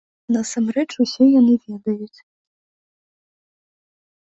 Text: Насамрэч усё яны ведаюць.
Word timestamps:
Насамрэч 0.35 0.87
усё 1.05 1.23
яны 1.39 1.53
ведаюць. 1.67 2.19